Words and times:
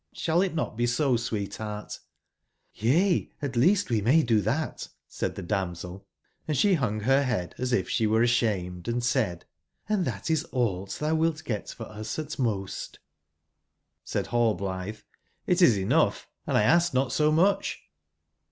Shall 0.13 0.41
it 0.41 0.55
not 0.55 0.75
be 0.75 0.85
80, 0.85 1.17
sweetheart 1.17 1.99
?"j^"Yc^t 2.75 3.29
at 3.39 3.55
least 3.55 3.91
we 3.91 4.01
may 4.01 4.23
do 4.23 4.41
tbat," 4.41 4.87
said 5.07 5.35
the 5.35 5.43
damsel; 5.43 6.07
& 6.27 6.51
she 6.53 6.75
bung 6.75 7.01
her 7.01 7.23
bead 7.23 7.53
as 7.59 7.71
if 7.71 7.87
she 7.87 8.07
were 8.07 8.23
ashamed, 8.23 8.87
and 8.87 9.03
said: 9.03 9.45
"Hnd 9.91 10.05
that 10.05 10.31
is 10.31 10.43
all 10.45 10.87
that 10.87 10.95
thou 10.95 11.13
wilt 11.13 11.43
get 11.43 11.69
from 11.69 11.91
us 11.91 12.17
at 12.17 12.29
most^j^Said 12.29 12.97
Hallblitbe: 14.25 15.03
"It 15.45 15.61
is 15.61 15.77
enough, 15.77 16.27
and 16.47 16.57
Xaskednot 16.57 17.11
somucb.' 17.11 17.75